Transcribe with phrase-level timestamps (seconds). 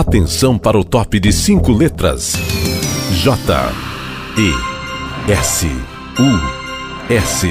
[0.00, 2.32] Atenção para o top de cinco letras:
[3.12, 3.36] J,
[4.38, 7.46] E, S, U, S.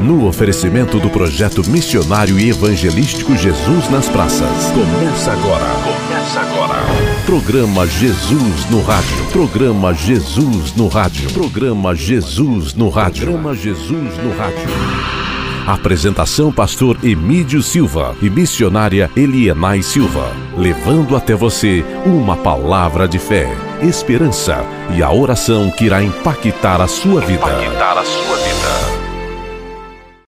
[0.00, 4.72] No oferecimento do projeto missionário e evangelístico Jesus nas Praças.
[4.72, 5.66] Começa agora.
[5.84, 6.80] Começa agora.
[7.24, 9.24] Programa Jesus no Rádio.
[9.30, 11.30] Programa Jesus no Rádio.
[11.30, 13.26] Programa Jesus no Rádio.
[13.26, 15.21] Programa Jesus no Rádio.
[15.66, 23.46] Apresentação Pastor Emídio Silva e missionária Elienay Silva, levando até você uma palavra de fé,
[23.80, 27.46] esperança e a oração que irá impactar a sua vida.
[27.46, 28.92] Impactar a sua vida.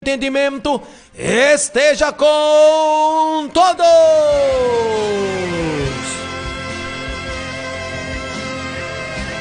[0.00, 0.80] Entendimento
[1.18, 3.84] esteja com todos.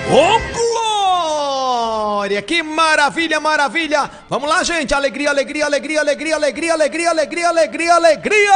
[0.09, 0.84] Oh,
[2.25, 2.41] glória!
[2.41, 4.09] Que maravilha, maravilha!
[4.27, 4.93] Vamos lá, gente!
[4.93, 8.53] Alegria, alegria, alegria, alegria, alegria, alegria, alegria, alegria, alegria!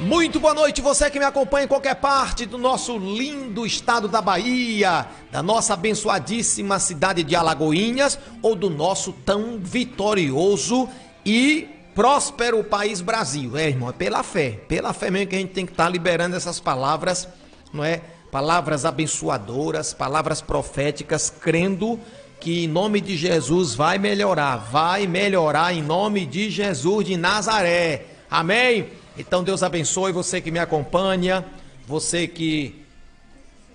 [0.00, 4.20] Muito boa noite, você que me acompanha em qualquer parte do nosso lindo estado da
[4.20, 10.86] Bahia, da nossa abençoadíssima cidade de Alagoinhas ou do nosso tão vitorioso
[11.24, 13.56] e próspero país Brasil.
[13.56, 14.50] É, irmão, é pela fé.
[14.68, 17.28] Pela fé mesmo que a gente tem que estar tá liberando essas palavras,
[17.72, 18.00] não é?
[18.30, 22.00] Palavras abençoadoras, palavras proféticas, crendo
[22.40, 28.06] que em nome de Jesus vai melhorar, vai melhorar em nome de Jesus de Nazaré.
[28.30, 28.88] Amém?
[29.16, 31.44] Então Deus abençoe você que me acompanha,
[31.86, 32.82] você que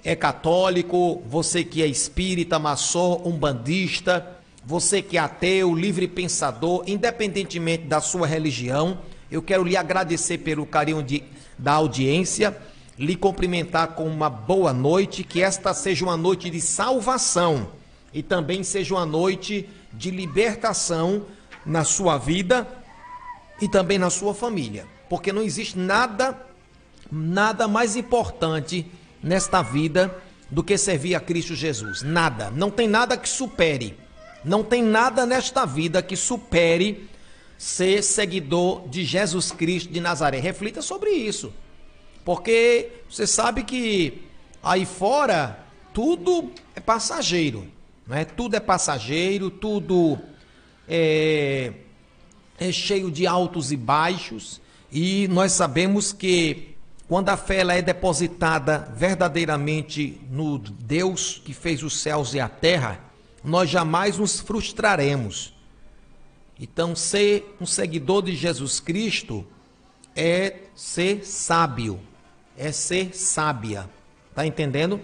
[0.04, 4.37] é católico, você que é espírita, maçom, umbandista,
[4.68, 9.00] você que é ateu, livre pensador, independentemente da sua religião,
[9.32, 11.24] eu quero lhe agradecer pelo carinho de,
[11.58, 12.58] da audiência,
[13.00, 17.70] lhe cumprimentar com uma boa noite, que esta seja uma noite de salvação
[18.14, 21.26] e também seja uma noite de libertação
[21.66, 22.68] na sua vida
[23.62, 26.46] e também na sua família, porque não existe nada
[27.10, 28.86] nada mais importante
[29.24, 30.14] nesta vida
[30.52, 32.04] do que servir a Cristo Jesus.
[32.04, 34.07] Nada, não tem nada que supere
[34.48, 37.08] não tem nada nesta vida que supere
[37.58, 40.40] ser seguidor de Jesus Cristo de Nazaré.
[40.40, 41.54] Reflita sobre isso.
[42.24, 44.24] Porque você sabe que
[44.62, 45.60] aí fora
[45.94, 47.68] tudo é passageiro,
[48.06, 48.26] né?
[48.26, 50.18] Tudo é passageiro, tudo
[50.88, 51.74] é,
[52.60, 56.76] é cheio de altos e baixos, e nós sabemos que
[57.08, 62.50] quando a fé ela é depositada verdadeiramente no Deus que fez os céus e a
[62.50, 63.07] terra,
[63.48, 65.54] nós jamais nos frustraremos.
[66.60, 69.48] Então, ser um seguidor de Jesus Cristo
[70.14, 71.98] é ser sábio,
[72.58, 73.90] é ser sábia.
[74.36, 75.00] Tá entendendo?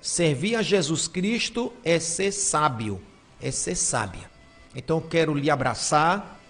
[0.00, 3.00] Servir a Jesus Cristo é ser sábio,
[3.40, 4.28] é ser sábia.
[4.74, 6.40] Então, quero lhe abraçar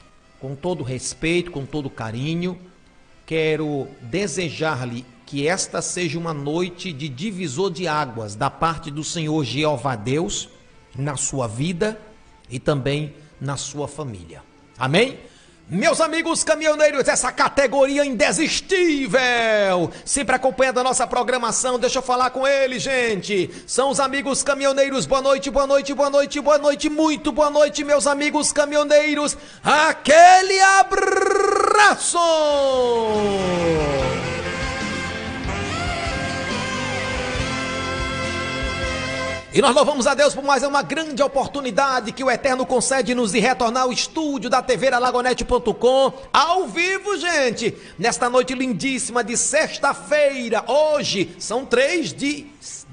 [0.41, 2.58] com todo respeito, com todo carinho.
[3.26, 9.44] Quero desejar-lhe que esta seja uma noite de divisor de águas da parte do Senhor
[9.44, 10.56] Jeová Deus
[10.98, 11.98] na sua vida
[12.50, 14.42] e também na sua família.
[14.78, 15.18] Amém?
[15.68, 22.46] Meus amigos caminhoneiros, essa categoria indesistível, sempre acompanhando a nossa programação, deixa eu falar com
[22.46, 23.50] eles, gente.
[23.66, 25.06] São os amigos caminhoneiros.
[25.06, 29.36] Boa noite, boa noite, boa noite, boa noite, muito boa noite, meus amigos caminhoneiros.
[29.64, 32.16] Aquele abraço!
[39.56, 43.39] E nós louvamos a Deus por mais uma grande oportunidade que o Eterno concede-nos de
[43.39, 50.62] retornar ao estúdio da TV Alagonete.com ao vivo, gente, nesta noite lindíssima de sexta-feira.
[50.69, 52.49] Hoje são três de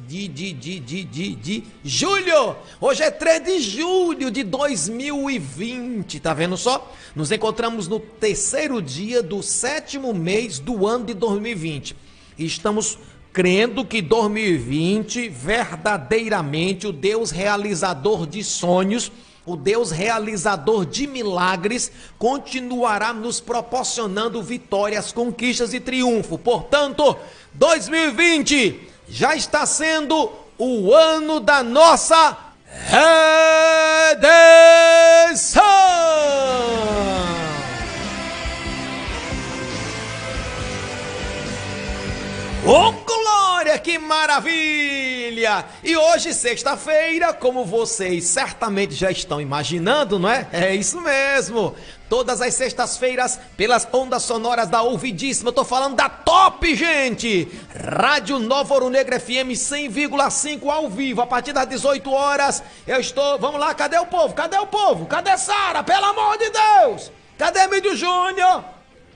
[0.07, 2.55] de, de, de, de, de, de julho.
[2.79, 6.89] Hoje é 3 de julho de 2020, tá vendo só?
[7.13, 11.93] Nos encontramos no terceiro dia do sétimo mês do ano de 2020.
[12.37, 12.97] E estamos
[13.33, 19.11] crendo que 2020 verdadeiramente o Deus realizador de sonhos,
[19.43, 26.37] o Deus realizador de milagres, continuará nos proporcionando vitórias, conquistas e triunfo.
[26.37, 27.17] Portanto,
[27.53, 32.37] 2020 já está sendo o ano da nossa
[34.15, 35.63] redenção.
[42.65, 42.93] Oh,
[43.79, 45.65] que maravilha!
[45.83, 50.47] E hoje, sexta-feira, como vocês certamente já estão imaginando, não é?
[50.51, 51.75] É isso mesmo!
[52.09, 57.49] Todas as sextas-feiras, pelas ondas sonoras da Ouvidíssima, eu tô falando da top, gente!
[57.73, 62.61] Rádio Nova Ouro Negro FM 100,5 ao vivo, a partir das 18 horas.
[62.85, 63.39] Eu estou.
[63.39, 64.33] Vamos lá, cadê o povo?
[64.33, 65.05] Cadê o povo?
[65.05, 65.83] Cadê Sara?
[65.83, 67.11] Pelo amor de Deus!
[67.37, 68.63] Cadê Mídio Júnior?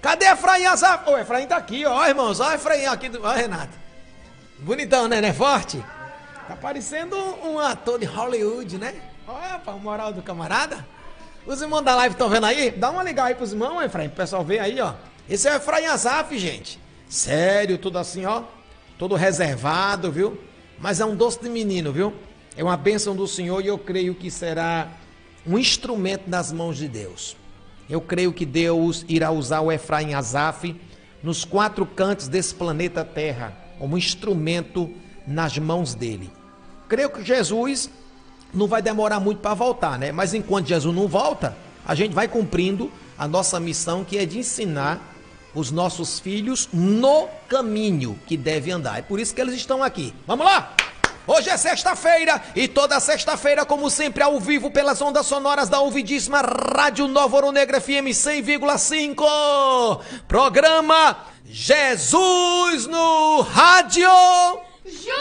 [0.02, 1.10] Cadê Efraim Azaf?
[1.10, 2.40] Ô, Efraim tá aqui, ó, irmãos.
[2.40, 3.12] Ó, Efraim aqui.
[3.22, 3.87] Ó, Renato.
[4.68, 5.22] Bonitão, né?
[5.22, 5.82] Não é forte?
[6.46, 8.96] Tá parecendo um ator de Hollywood, né?
[9.26, 10.86] Olha, a moral do camarada.
[11.46, 12.70] Os irmãos da live estão vendo aí?
[12.72, 14.94] Dá uma ligar aí pros irmãos, Efraim, pro pessoal ver aí, ó.
[15.30, 16.78] Esse é o Efraim Azaf, gente.
[17.08, 18.44] Sério, tudo assim, ó.
[18.98, 20.38] Todo reservado, viu?
[20.78, 22.14] Mas é um doce de menino, viu?
[22.58, 24.90] É uma bênção do Senhor e eu creio que será
[25.46, 27.38] um instrumento nas mãos de Deus.
[27.90, 30.76] Eu creio que Deus irá usar o Efraim Azaf
[31.24, 34.90] nos quatro cantos desse planeta Terra como instrumento
[35.26, 36.32] nas mãos dele.
[36.88, 37.90] Creio que Jesus
[38.54, 40.12] não vai demorar muito para voltar, né?
[40.12, 44.40] Mas enquanto Jesus não volta, a gente vai cumprindo a nossa missão que é de
[44.40, 45.02] ensinar
[45.54, 49.00] os nossos filhos no caminho que deve andar.
[49.00, 50.14] É por isso que eles estão aqui.
[50.26, 50.76] Vamos lá!
[51.28, 56.42] Hoje é sexta-feira e toda sexta-feira, como sempre, ao vivo pelas ondas sonoras da ouvidíssima
[56.42, 60.00] Rádio Nova Ouro Negro FM 100,5.
[60.26, 64.10] Programa Jesus no Rádio
[64.86, 65.18] Júnior!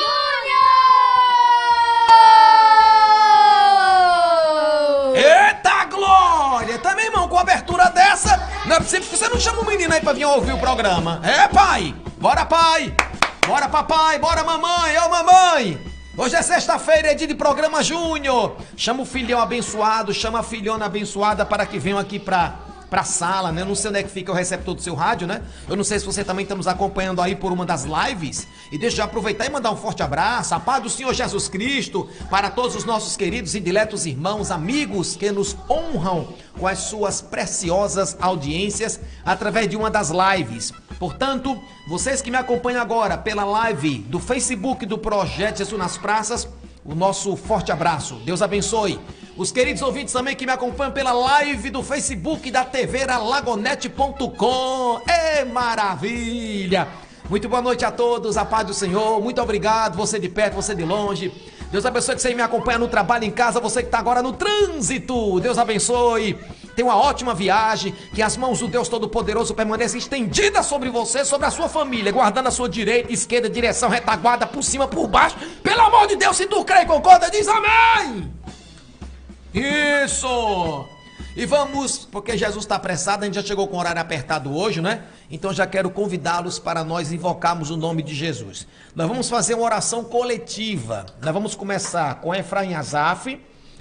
[5.16, 6.78] Eita glória!
[6.78, 10.00] Também, irmão, com abertura dessa, não é possível que você não chama o menino aí
[10.00, 11.20] pra vir ouvir o programa.
[11.24, 11.92] É, pai?
[12.16, 12.94] Bora, pai!
[13.44, 14.20] Bora, papai!
[14.20, 14.96] Bora, mamãe!
[14.98, 15.95] Ô, mamãe!
[16.18, 18.56] Hoje é sexta-feira, é dia de programa Júnior.
[18.74, 22.54] Chama o filhão abençoado, chama a filhona abençoada para que venham aqui para
[22.88, 23.62] pra sala, né?
[23.62, 25.42] Eu não sei onde é que fica o receptor do seu rádio, né?
[25.68, 28.46] Eu não sei se você também está nos acompanhando aí por uma das lives.
[28.70, 32.08] E deixa eu aproveitar e mandar um forte abraço, a paz do Senhor Jesus Cristo,
[32.30, 36.28] para todos os nossos queridos e diletos irmãos, amigos que nos honram
[36.58, 40.72] com as suas preciosas audiências através de uma das lives.
[40.98, 46.48] Portanto, vocês que me acompanham agora pela live do Facebook do Projeto Jesus nas Praças,
[46.84, 48.14] o nosso forte abraço.
[48.24, 48.98] Deus abençoe.
[49.36, 55.00] Os queridos ouvintes também que me acompanham pela live do Facebook da TV lagonete.com.
[55.06, 56.88] É maravilha!
[57.28, 59.20] Muito boa noite a todos, a paz do Senhor.
[59.20, 61.30] Muito obrigado, você de perto, você de longe.
[61.70, 64.32] Deus abençoe que você me acompanha no trabalho, em casa, você que está agora no
[64.32, 65.38] trânsito.
[65.38, 66.38] Deus abençoe.
[66.74, 71.46] Tenha uma ótima viagem, que as mãos do Deus Todo-Poderoso permaneçam estendidas sobre você, sobre
[71.46, 75.36] a sua família, guardando a sua direita, esquerda, direção, retaguarda, por cima, por baixo.
[75.62, 78.45] Pelo amor de Deus, se tu crê e concorda, diz amém!
[79.56, 80.86] Isso!
[81.34, 84.82] E vamos, porque Jesus está apressado, a gente já chegou com o horário apertado hoje,
[84.82, 85.04] né?
[85.30, 88.66] Então já quero convidá-los para nós invocarmos o nome de Jesus.
[88.94, 91.06] Nós vamos fazer uma oração coletiva.
[91.22, 93.40] Nós vamos começar com Efraim Azaf,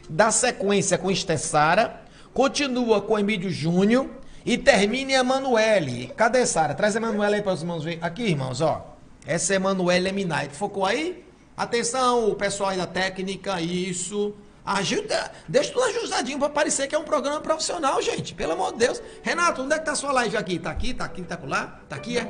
[0.10, 2.02] dar sequência com Estessara,
[2.34, 4.10] continua com Emílio Júnior
[4.46, 6.14] e termina em Emanuele.
[6.16, 6.74] Cadê Sara?
[6.74, 8.00] Traz Emanuele aí para os irmãos verem.
[8.02, 8.96] Aqui, irmãos, ó.
[9.26, 10.50] Essa é Emanuele Eminai.
[10.50, 11.26] Focou aí?
[11.58, 14.34] Atenção, o pessoal aí da técnica, isso.
[14.66, 18.34] Ajuda, deixa tudo ajustadinho para parecer que é um programa profissional, gente.
[18.34, 19.02] Pelo amor de Deus.
[19.22, 20.58] Renato, onde é que tá a sua live aqui?
[20.58, 21.80] Tá aqui, tá aqui, tá lá?
[21.88, 22.26] Tá aqui, é?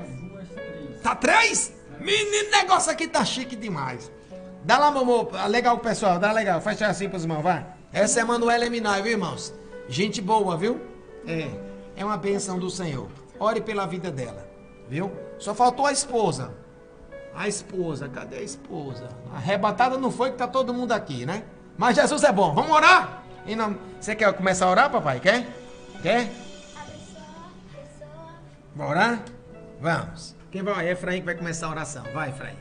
[1.01, 1.71] Tá três?
[1.97, 4.11] Menino, negócio aqui tá chique demais.
[4.65, 5.29] Dá lá, mamô.
[5.47, 6.19] Legal, pessoal.
[6.19, 6.59] Dá legal.
[6.59, 7.65] Faz assim pros irmãos, vai.
[7.93, 9.53] Essa é a Manuela Eminai, viu, irmãos?
[9.87, 10.81] Gente boa, viu?
[11.25, 11.47] É.
[11.95, 13.07] É uma benção do Senhor.
[13.39, 14.45] Ore pela vida dela,
[14.89, 15.09] viu?
[15.39, 16.53] Só faltou a esposa.
[17.33, 19.07] A esposa, cadê a esposa?
[19.33, 21.43] Arrebatada não foi que tá todo mundo aqui, né?
[21.77, 22.53] Mas Jesus é bom.
[22.53, 23.23] Vamos orar?
[23.45, 23.77] E não...
[23.99, 25.19] Você quer começar a orar, papai?
[25.19, 25.47] Quer?
[26.01, 26.31] Quer?
[28.75, 29.19] Vamos orar?
[29.81, 30.35] Vamos.
[30.51, 30.87] Quem vai?
[30.87, 32.03] É Efraim que vai começar a oração.
[32.13, 32.55] Vai, Efraim.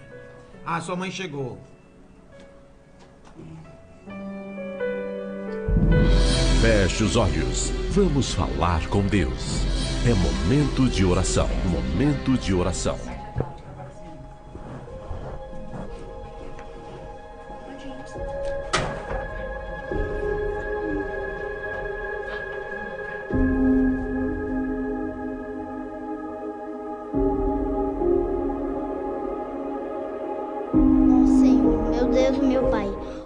[0.65, 1.59] Ah, sua mãe chegou.
[6.61, 7.71] Feche os olhos.
[7.91, 9.61] Vamos falar com Deus.
[10.07, 11.49] É momento de oração.
[11.67, 13.14] Momento de oração.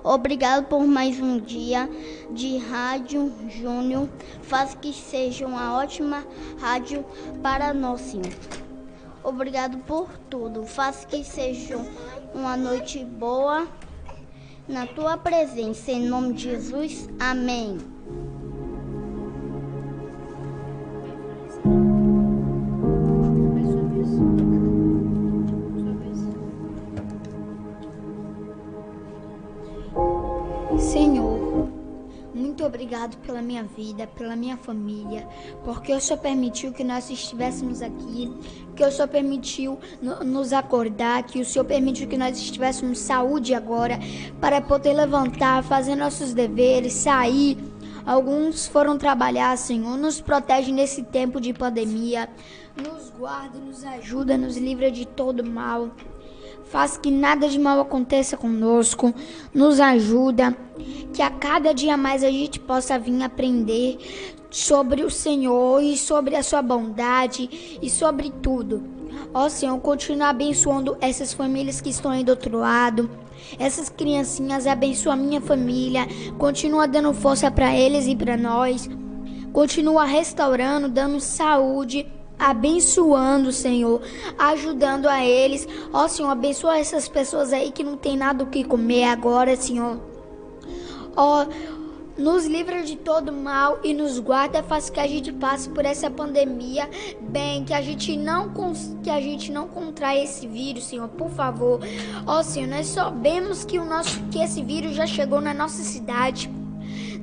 [0.09, 1.87] Obrigado por mais um dia
[2.31, 4.09] de Rádio Júnior.
[4.41, 6.27] Faz que seja uma ótima
[6.59, 7.05] rádio
[7.43, 8.17] para nós.
[9.23, 10.65] Obrigado por tudo.
[10.65, 11.77] Faz que seja
[12.35, 13.69] uma noite boa
[14.67, 15.93] na tua presença.
[15.93, 17.07] Em nome de Jesus.
[17.21, 17.77] Amém.
[32.69, 35.27] Obrigado pela minha vida, pela minha família,
[35.65, 38.33] porque o Senhor permitiu que nós estivéssemos aqui,
[38.77, 39.79] que o Senhor permitiu
[40.25, 43.99] nos acordar, que o Senhor permitiu que nós estivéssemos saúde agora,
[44.41, 47.59] para poder levantar, fazer nossos deveres, sair.
[48.07, 49.97] Alguns foram trabalhar, Senhor.
[49.99, 52.29] Nos protege nesse tempo de pandemia.
[52.77, 55.91] Nos guarda, nos ajuda, nos livra de todo mal
[56.71, 59.13] faz que nada de mal aconteça conosco,
[59.55, 60.57] nos ajuda,
[61.13, 63.99] que a cada dia mais a gente possa vir aprender
[64.51, 68.83] sobre o Senhor e sobre a sua bondade e sobre tudo.
[69.33, 73.11] Ó Senhor, continua abençoando essas famílias que estão aí do outro lado.
[73.59, 76.07] Essas criancinhas, abençoa a minha família,
[76.39, 78.89] continua dando força para eles e para nós.
[79.53, 82.07] Continua restaurando, dando saúde
[82.39, 84.01] abençoando, Senhor,
[84.39, 85.67] ajudando a eles.
[85.93, 89.99] Ó, Senhor, abençoa essas pessoas aí que não tem nada o que comer agora, Senhor.
[91.17, 91.47] Ó,
[92.19, 96.11] nos livra de todo mal e nos guarda, faz que a gente passe por essa
[96.11, 96.91] pandemia
[97.21, 98.53] bem, que a gente não
[99.03, 101.81] que a gente não contraia esse vírus, Senhor, por favor.
[102.27, 106.51] Ó, Senhor, nós sabemos que o nosso que esse vírus já chegou na nossa cidade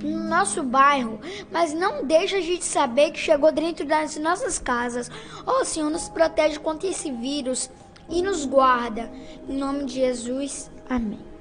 [0.04, 1.20] no nosso bairro,
[1.52, 5.10] mas não deixa a gente saber que chegou dentro das nossas casas.
[5.46, 7.70] Ó oh, Senhor, nos protege contra esse vírus
[8.10, 9.12] e nos guarda.
[9.48, 11.36] Em nome de Jesus, amém.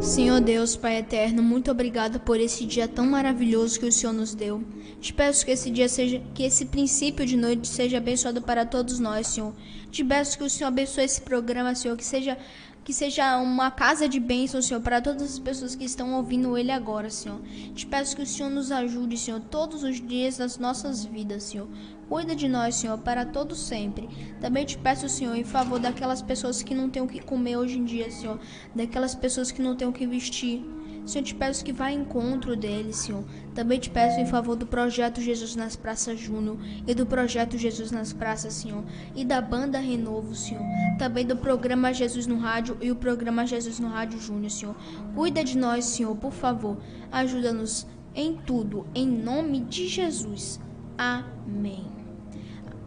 [0.00, 4.34] Senhor Deus, Pai eterno, muito obrigado por esse dia tão maravilhoso que o Senhor nos
[4.34, 4.64] deu.
[4.98, 8.98] Te peço que esse dia seja, que esse princípio de noite seja abençoado para todos
[8.98, 9.52] nós, Senhor.
[9.90, 12.38] Te peço que o Senhor abençoe esse programa, Senhor, que seja
[12.84, 16.72] que seja uma casa de bênção, Senhor, para todas as pessoas que estão ouvindo Ele
[16.72, 17.40] agora, Senhor.
[17.74, 21.68] Te peço que o Senhor nos ajude, Senhor, todos os dias das nossas vidas, Senhor.
[22.08, 24.08] Cuida de nós, Senhor, para todo sempre.
[24.40, 27.78] Também te peço, Senhor, em favor daquelas pessoas que não têm o que comer hoje
[27.78, 28.40] em dia, Senhor.
[28.74, 30.64] Daquelas pessoas que não têm o que vestir.
[31.04, 33.24] Senhor, te peço que vá ao encontro deles, Senhor.
[33.54, 37.90] Também te peço em favor do projeto Jesus nas Praças Júnior e do projeto Jesus
[37.90, 38.84] nas Praças, Senhor.
[39.14, 40.62] E da banda Renovo, Senhor.
[40.98, 44.76] Também do programa Jesus no Rádio e o programa Jesus no Rádio Júnior, Senhor.
[45.14, 46.78] Cuida de nós, Senhor, por favor.
[47.10, 50.60] Ajuda-nos em tudo, em nome de Jesus.
[50.96, 51.86] Amém.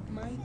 [0.10, 0.40] Mãe.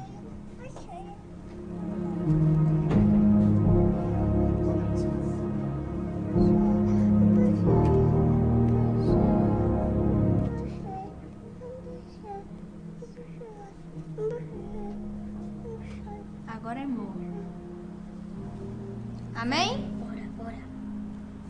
[19.41, 19.79] Amém?
[20.01, 20.59] Bora, bora.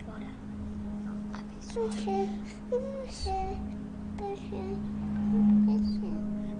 [0.05, 0.27] Bora.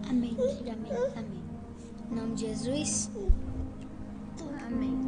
[0.09, 1.43] Amém, filho, amém, amém.
[2.11, 3.11] Em nome de Jesus.
[4.67, 4.99] Amém.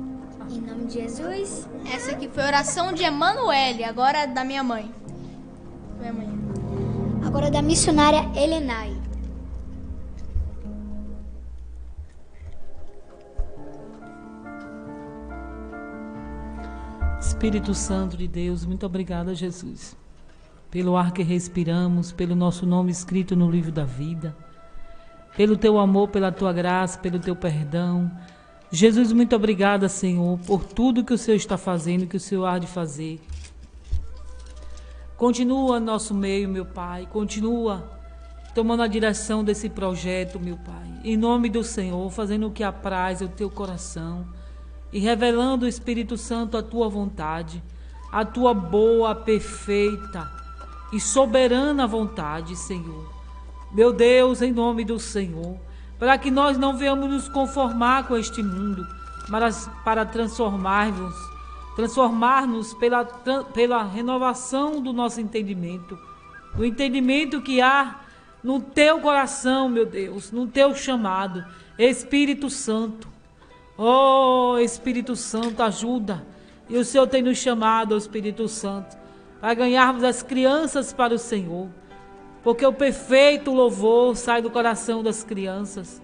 [0.50, 1.66] Em nome de Jesus.
[1.90, 4.94] Essa aqui foi a oração de Emanuele, agora é da minha mãe.
[5.98, 6.28] Minha mãe.
[7.24, 8.99] Agora é da missionária Elenai.
[17.40, 19.96] Espírito Santo de Deus, muito obrigada, Jesus,
[20.70, 24.36] pelo ar que respiramos, pelo nosso nome escrito no livro da vida,
[25.38, 28.10] pelo teu amor, pela tua graça, pelo teu perdão.
[28.70, 32.58] Jesus, muito obrigada, Senhor, por tudo que o Senhor está fazendo, que o Senhor há
[32.58, 33.18] de fazer.
[35.16, 37.90] Continua nosso meio, meu Pai, continua
[38.54, 41.00] tomando a direção desse projeto, meu Pai.
[41.02, 44.26] Em nome do Senhor, fazendo o que apraz ao teu coração
[44.92, 47.62] e revelando o Espírito Santo a tua vontade,
[48.10, 50.30] a tua boa, perfeita
[50.92, 53.08] e soberana vontade, Senhor.
[53.72, 55.56] Meu Deus, em nome do Senhor,
[55.98, 58.86] para que nós não venhamos nos conformar com este mundo,
[59.28, 61.14] mas para transformar-nos,
[61.76, 63.04] transformar-nos pela,
[63.54, 65.96] pela renovação do nosso entendimento,
[66.58, 68.00] o entendimento que há
[68.42, 71.44] no teu coração, meu Deus, no teu chamado,
[71.78, 73.09] Espírito Santo.
[73.82, 76.22] Oh, Espírito Santo, ajuda.
[76.68, 78.94] E o Senhor tem nos chamado, Espírito Santo,
[79.40, 81.66] para ganharmos as crianças para o Senhor.
[82.44, 86.02] Porque o perfeito louvor sai do coração das crianças.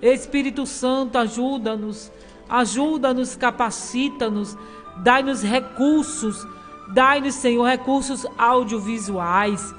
[0.00, 2.10] Espírito Santo, ajuda-nos,
[2.48, 4.56] ajuda-nos, capacita-nos,
[5.02, 6.46] dai-nos recursos,
[6.94, 9.74] dai-nos, Senhor, recursos audiovisuais,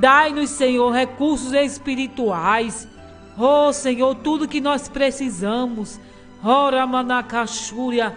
[0.00, 2.88] dai-nos, Senhor, recursos espirituais.
[3.38, 6.00] Oh, Senhor, tudo que nós precisamos
[6.42, 8.14] Ora, Manacachúria.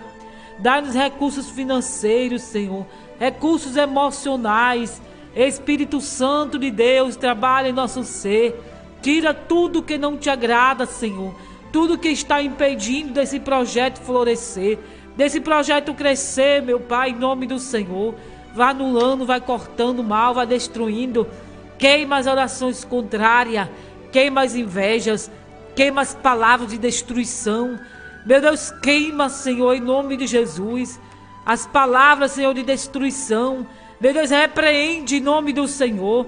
[0.60, 2.86] Dá-nos recursos financeiros, Senhor.
[3.20, 5.02] Recursos emocionais.
[5.36, 8.62] Espírito Santo de Deus, trabalha em nosso ser.
[9.02, 11.34] Tira tudo que não te agrada, Senhor.
[11.72, 14.78] Tudo que está impedindo desse projeto florescer.
[15.16, 18.14] Desse projeto crescer, meu Pai, em nome do Senhor.
[18.54, 21.28] vai anulando, vai cortando mal, vai destruindo.
[21.78, 23.68] Queima as orações contrárias,
[24.12, 25.32] queima as invejas,
[25.76, 27.80] queima as palavras de destruição.
[28.24, 31.00] Meu Deus, queima, Senhor, em nome de Jesus,
[31.44, 33.66] as palavras, Senhor, de destruição.
[34.00, 36.28] Meu Deus, repreende em nome do Senhor.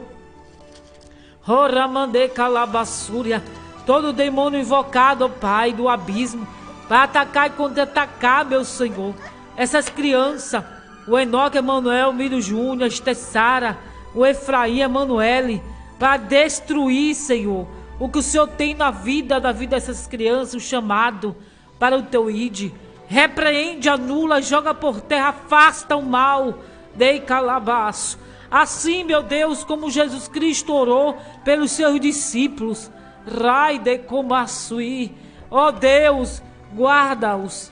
[1.47, 3.43] Oramande calabassúria.
[3.85, 6.47] Todo demônio invocado, Pai, do abismo,
[6.88, 9.13] para atacar e contra-atacar, meu Senhor.
[9.55, 10.63] Essas crianças,
[11.07, 13.77] o Enoque Emanuel, o Miro Júnior, Estessara,
[14.15, 15.62] o Efraim Emanuele,
[16.00, 17.67] para destruir, Senhor,
[18.00, 21.35] o que o Senhor tem na vida, da vida dessas crianças, o chamado
[21.83, 22.73] para o teu ide.
[23.09, 26.59] Repreende, anula, joga por terra, afasta o mal.
[26.95, 28.17] Dei calabaço.
[28.49, 32.89] Assim, meu Deus, como Jesus Cristo orou pelos seus discípulos.
[33.27, 35.11] Rai de comaçui.
[35.51, 36.41] Ó Deus,
[36.73, 37.69] guarda-os.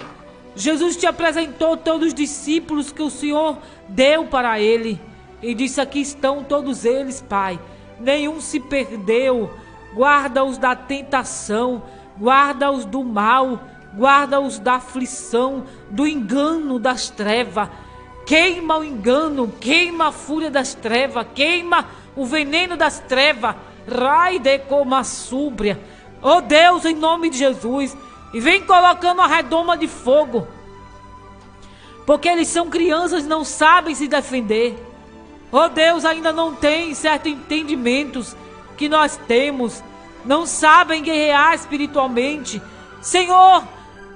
[0.57, 4.99] Jesus te apresentou todos os discípulos que o Senhor deu para ele.
[5.41, 7.57] E disse: Aqui estão todos eles, Pai.
[7.97, 9.49] Nenhum se perdeu.
[9.95, 11.83] Guarda-os da tentação,
[12.19, 17.69] guarda-os do mal, guarda-os da aflição, do engano das trevas.
[18.25, 23.55] Queima o engano, queima a fúria das trevas, queima o veneno das trevas.
[23.87, 25.79] Rai de coma súbria.
[26.21, 27.97] Oh Deus, em nome de Jesus.
[28.33, 30.47] E vem colocando a redoma de fogo.
[32.05, 34.75] Porque eles são crianças, não sabem se defender.
[35.51, 38.35] Oh Deus, ainda não tem certos entendimentos
[38.77, 39.83] que nós temos.
[40.23, 42.61] Não sabem guerrear espiritualmente.
[43.01, 43.63] Senhor,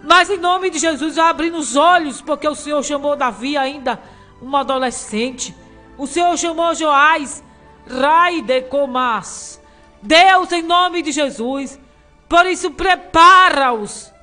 [0.05, 3.99] mas em nome de Jesus, abrindo os olhos, porque o Senhor chamou Davi ainda
[4.39, 5.55] um adolescente.
[5.97, 7.43] O Senhor chamou Joás,
[7.89, 9.59] Rai de Comas.
[10.01, 11.79] Deus, em nome de Jesus,
[12.29, 14.13] por isso prepara-os,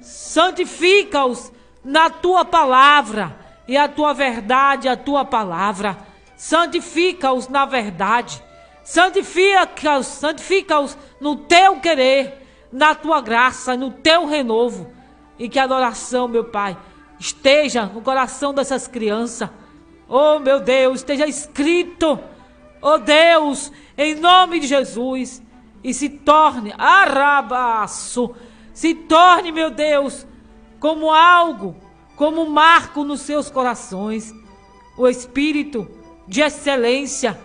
[0.00, 1.50] santifica-os
[1.84, 5.98] na tua palavra e a tua verdade, a tua palavra.
[6.36, 8.40] Santifica-os na verdade.
[8.84, 14.94] Santifica-os, santifica-os no teu querer, na tua graça, no teu renovo.
[15.38, 16.76] E que a adoração, meu Pai,
[17.18, 19.50] esteja no coração dessas crianças.
[20.08, 22.18] Oh, meu Deus, esteja escrito.
[22.80, 25.42] Oh, Deus, em nome de Jesus.
[25.82, 28.34] E se torne, arabaço,
[28.72, 30.26] se torne, meu Deus,
[30.80, 31.76] como algo,
[32.16, 34.34] como um marco nos seus corações.
[34.98, 35.88] O Espírito
[36.26, 37.38] de excelência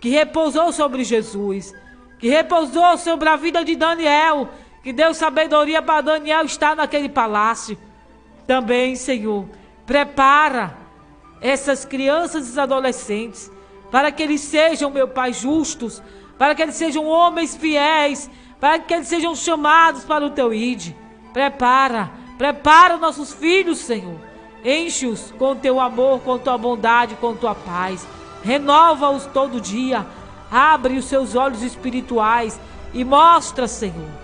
[0.00, 1.72] que repousou sobre Jesus,
[2.18, 4.48] que repousou sobre a vida de Daniel,
[4.88, 7.76] que deu sabedoria para Daniel estar naquele palácio.
[8.46, 9.46] Também, Senhor,
[9.84, 10.78] prepara
[11.42, 13.52] essas crianças e adolescentes
[13.90, 16.02] para que eles sejam, meu Pai, justos,
[16.38, 20.96] para que eles sejam homens fiéis, para que eles sejam chamados para o teu ide.
[21.34, 24.18] Prepara, prepara os nossos filhos, Senhor.
[24.64, 28.08] Enche-os com teu amor, com tua bondade, com tua paz.
[28.42, 30.06] Renova-os todo dia.
[30.50, 32.58] Abre os seus olhos espirituais
[32.94, 34.17] e mostra, Senhor,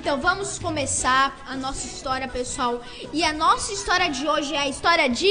[0.00, 2.80] Então vamos começar a nossa história, pessoal.
[3.12, 5.30] E a nossa história de hoje é a história de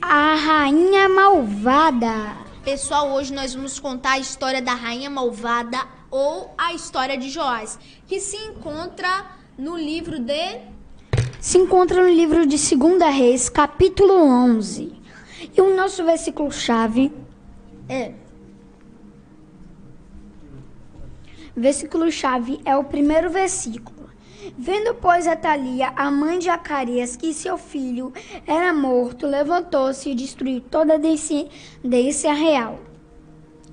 [0.00, 2.38] A Rainha Malvada.
[2.64, 5.76] Pessoal, hoje nós vamos contar a história da Rainha Malvada
[6.10, 9.26] ou a história de Joás, que se encontra
[9.58, 10.62] no livro de
[11.38, 14.90] Se encontra no livro de 2 Reis, capítulo 11.
[15.54, 17.12] E o nosso versículo-chave
[17.90, 18.19] é.
[21.56, 24.10] Versículo-chave é o primeiro versículo.
[24.56, 28.12] Vendo, pois, Atalia, a mãe de Acarias, que seu filho
[28.46, 32.80] era morto, levantou-se e destruiu toda a descendência real.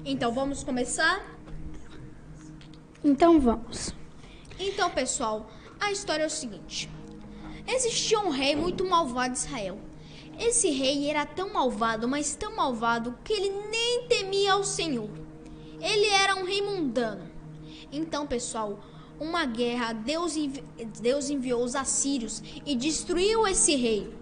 [0.06, 1.26] Então vamos começar?
[3.04, 3.94] Então vamos.
[4.60, 6.90] Então, pessoal, a história é o seguinte:
[7.68, 9.80] existia um rei muito malvado de Israel.
[10.40, 15.10] Esse rei era tão malvado, mas tão malvado, que ele nem temia ao Senhor.
[15.80, 17.27] Ele era um rei mundano.
[17.92, 18.80] Então, pessoal,
[19.20, 20.64] uma guerra, Deus, envi
[21.02, 24.14] Deus enviou os assírios e destruiu esse rei.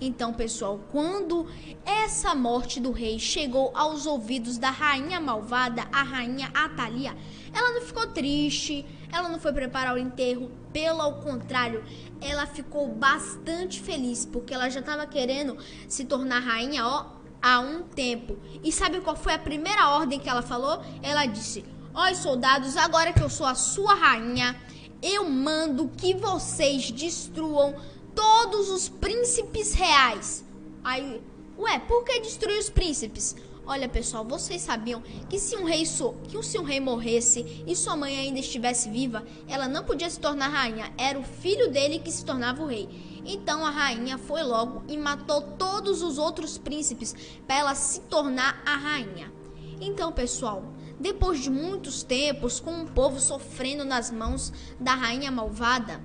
[0.00, 1.48] Então, pessoal, quando
[1.84, 7.16] essa morte do rei chegou aos ouvidos da rainha malvada, a rainha Atalia,
[7.52, 11.82] ela não ficou triste, ela não foi preparar o enterro, pelo contrário,
[12.20, 17.06] ela ficou bastante feliz, porque ela já estava querendo se tornar rainha ó,
[17.42, 18.38] há um tempo.
[18.62, 20.80] E sabe qual foi a primeira ordem que ela falou?
[21.02, 21.64] Ela disse:
[22.00, 24.54] Ó, soldados, agora que eu sou a sua rainha,
[25.02, 27.74] eu mando que vocês destruam
[28.14, 30.44] todos os príncipes reais.
[30.84, 31.20] Aí,
[31.58, 33.34] ué, por que destruir os príncipes?
[33.66, 37.74] Olha, pessoal, vocês sabiam que se um rei so, que se um rei morresse e
[37.74, 41.98] sua mãe ainda estivesse viva, ela não podia se tornar rainha, era o filho dele
[41.98, 42.88] que se tornava o rei.
[43.26, 47.12] Então a rainha foi logo e matou todos os outros príncipes
[47.44, 49.32] para ela se tornar a rainha.
[49.80, 50.62] Então, pessoal,
[50.98, 56.00] depois de muitos tempos, com o povo sofrendo nas mãos da rainha malvada,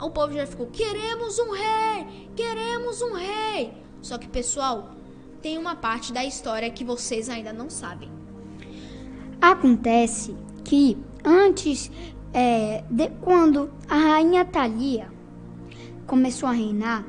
[0.00, 3.72] o povo já ficou: queremos um rei, queremos um rei.
[4.00, 4.90] Só que, pessoal,
[5.42, 8.08] tem uma parte da história que vocês ainda não sabem.
[9.40, 11.90] Acontece que antes,
[12.32, 15.10] é, de quando a rainha Thalia
[16.06, 17.04] começou a reinar,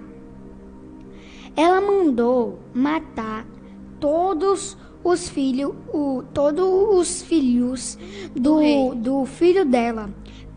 [1.55, 3.45] ela mandou matar
[3.99, 4.88] todos os
[5.29, 7.97] filhos, o, todos os filhos
[8.35, 10.09] do, do filho dela,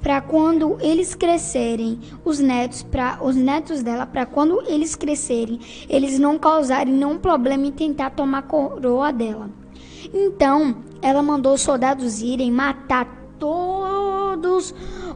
[0.02, 6.18] para quando eles crescerem, os netos para os netos dela, para quando eles crescerem, eles
[6.18, 9.48] não causarem nenhum problema em tentar tomar a coroa dela.
[10.12, 13.07] Então, ela mandou os soldados irem matar
[13.38, 14.74] todos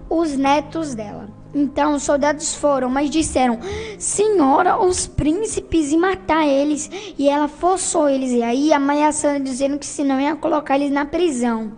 [0.08, 1.28] os netos dela.
[1.54, 3.58] Então os soldados foram, mas disseram:
[3.98, 6.90] Senhora, os príncipes e matar eles.
[7.18, 11.72] E ela forçou eles e aí, ameaçando, dizendo que senão ia colocar eles na prisão.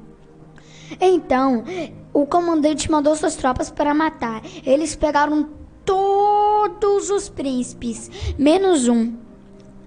[1.01, 1.65] Então,
[2.13, 4.43] o comandante mandou suas tropas para matar.
[4.65, 5.49] Eles pegaram
[5.85, 9.15] todos os príncipes, menos um.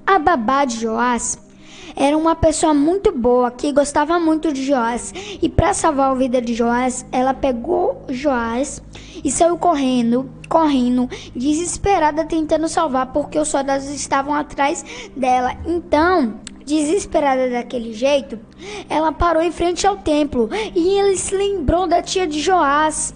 [0.05, 1.37] A babá de Joás
[1.95, 5.13] era uma pessoa muito boa que gostava muito de Joás.
[5.41, 8.81] E para salvar a vida de Joás, ela pegou Joás
[9.23, 14.83] e saiu correndo, correndo, desesperada, tentando salvar porque os soldados estavam atrás
[15.15, 15.55] dela.
[15.65, 18.39] Então, desesperada daquele jeito,
[18.89, 23.13] ela parou em frente ao templo e ele se lembrou da tia de Joás.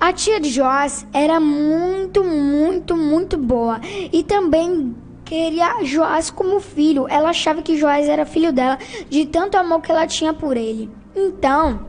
[0.00, 3.80] A tia de Joás era muito, muito, muito boa
[4.12, 4.94] e também
[5.34, 7.08] queria Joás como filho.
[7.08, 8.78] Ela achava que Joás era filho dela,
[9.10, 10.88] de tanto amor que ela tinha por ele.
[11.14, 11.88] Então,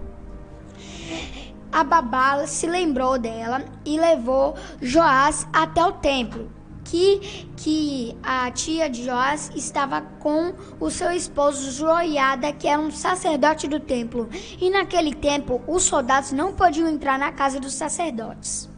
[1.71, 6.51] a babá se lembrou dela e levou Joás até o templo.
[6.83, 12.91] Que, que a tia de Joás estava com o seu esposo Joiada, que era um
[12.91, 14.29] sacerdote do templo.
[14.59, 18.69] E naquele tempo, os soldados não podiam entrar na casa dos sacerdotes.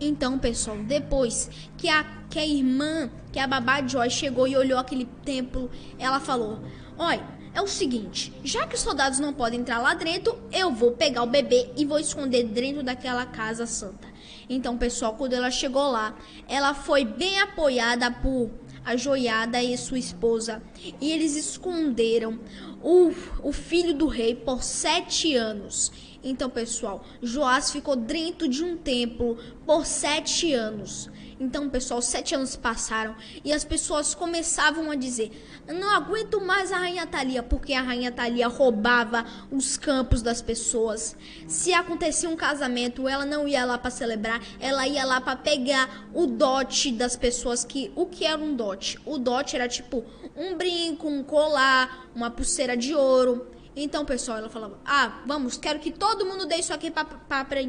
[0.00, 4.78] Então, pessoal, depois que a, que a irmã, que a babá Joy chegou e olhou
[4.78, 6.60] aquele templo, ela falou:
[6.98, 10.92] Olha, é o seguinte, já que os soldados não podem entrar lá dentro, eu vou
[10.92, 14.08] pegar o bebê e vou esconder dentro daquela casa santa.
[14.48, 16.16] Então, pessoal, quando ela chegou lá,
[16.48, 18.50] ela foi bem apoiada por
[18.84, 20.62] a joiada e sua esposa.
[21.00, 22.38] E eles esconderam
[22.82, 23.12] o,
[23.42, 25.92] o filho do rei por sete anos.
[26.22, 31.10] Então, pessoal, Joás ficou dentro de um templo por sete anos.
[31.40, 35.32] Então, pessoal, sete anos passaram e as pessoas começavam a dizer:
[35.66, 41.16] Não aguento mais a Rainha Thalia, porque a Rainha Thalia roubava os campos das pessoas.
[41.48, 46.10] Se acontecia um casamento, ela não ia lá para celebrar, ela ia lá para pegar
[46.12, 47.64] o dote das pessoas.
[47.64, 48.98] que O que era um dote?
[49.06, 50.04] O dote era tipo
[50.36, 53.46] um brinco, um colar, uma pulseira de ouro.
[53.74, 57.44] Então, pessoal, ela falava: Ah, vamos, quero que todo mundo dê isso aqui pra, pra,
[57.44, 57.60] pra,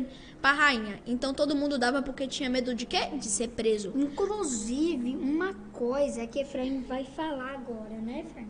[0.41, 0.99] pra rainha.
[1.05, 3.07] Então todo mundo dava porque tinha medo de quê?
[3.17, 3.93] De ser preso.
[3.95, 8.49] Inclusive, uma coisa que Efraim vai falar agora, né, Efraim?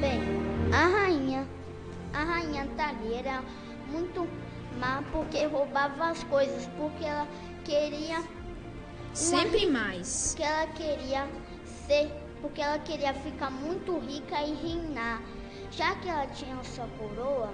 [0.00, 0.20] Bem,
[0.72, 1.48] a rainha,
[2.12, 3.44] a rainha Thalia era
[3.90, 4.26] muito
[4.78, 7.26] má porque roubava as coisas, porque ela
[7.64, 8.22] queria
[9.12, 10.34] Sempre mais.
[10.34, 11.28] que ela queria
[11.86, 15.22] ser, porque ela queria ficar muito rica e reinar.
[15.70, 17.52] Já que ela tinha sua coroa,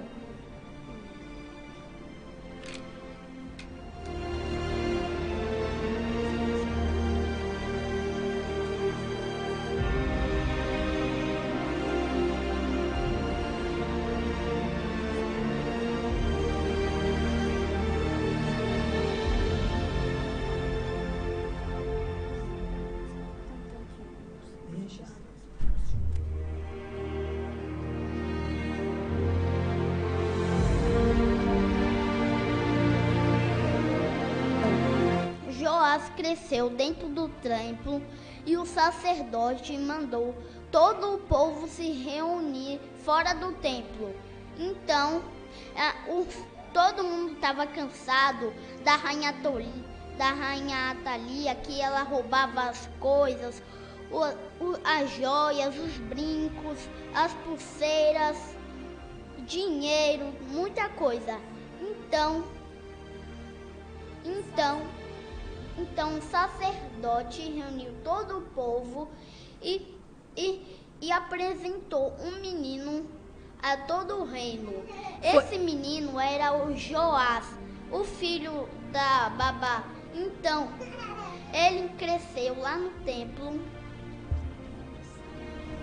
[36.17, 38.03] cresceu dentro do templo
[38.45, 40.35] e o sacerdote mandou
[40.71, 44.15] todo o povo se reunir fora do templo.
[44.59, 45.23] Então,
[46.09, 46.27] o-
[46.73, 48.53] todo mundo estava cansado
[48.85, 49.73] da rainha Toli,
[50.17, 53.63] da rainha Atalia, que ela roubava as coisas,
[54.11, 56.79] o- o- as joias, os brincos,
[57.15, 58.37] as pulseiras,
[59.47, 61.39] dinheiro, muita coisa.
[61.81, 62.45] Então,
[64.25, 64.83] então
[65.79, 69.09] então o sacerdote reuniu todo o povo
[69.63, 69.95] e,
[70.37, 73.07] e, e apresentou um menino
[73.63, 74.85] a todo o reino.
[75.23, 77.47] Esse menino era o Joás,
[77.91, 79.85] o filho da Babá.
[80.15, 80.69] Então,
[81.53, 83.61] ele cresceu lá no templo,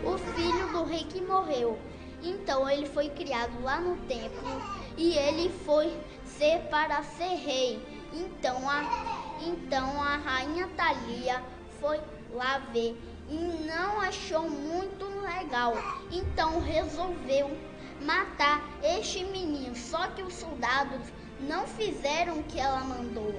[0.04, 1.78] o filho do rei que morreu.
[2.22, 4.62] Então, ele foi criado lá no templo
[4.98, 5.94] e ele foi
[6.26, 7.86] ser para ser rei.
[8.14, 11.44] Então, a, então a rainha Thalia
[11.80, 12.00] foi
[12.34, 12.98] lá ver
[13.30, 13.36] e
[13.68, 15.74] não achou muito legal.
[16.12, 17.56] Então resolveu
[18.02, 19.76] matar este menino.
[19.76, 21.02] Só que os soldados
[21.42, 23.34] não fizeram o que ela mandou.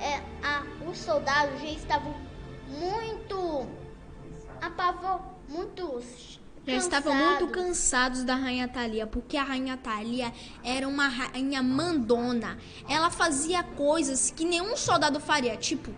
[0.00, 2.14] É, a, os soldados já estavam
[2.68, 3.66] muito
[4.60, 6.00] apavor, muito
[6.68, 8.24] Já estavam muito cansados.
[8.24, 12.58] da Rainha Thalia, porque a Rainha Thalia era uma rainha mandona.
[12.88, 15.94] Ela fazia coisas que nenhum soldado faria, tipo,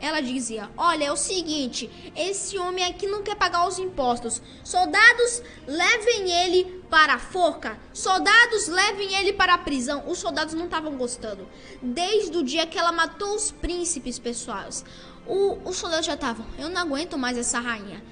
[0.00, 4.40] ela dizia: Olha, é o seguinte, esse homem aqui não quer pagar os impostos.
[4.64, 7.78] Soldados, levem ele para a forca.
[7.92, 10.04] Soldados, levem ele para a prisão.
[10.06, 11.46] Os soldados não estavam gostando.
[11.82, 14.84] Desde o dia que ela matou os príncipes pessoais,
[15.26, 18.02] o, os soldados já estavam: Eu não aguento mais essa rainha.